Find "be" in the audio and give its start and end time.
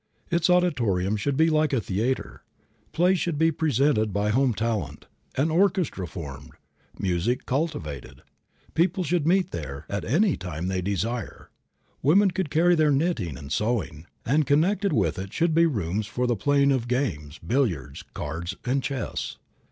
1.37-1.47, 3.37-3.51, 15.53-15.67